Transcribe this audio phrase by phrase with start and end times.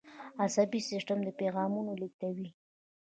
[0.43, 2.47] عصبي سیستم پیغامونه لیږدوي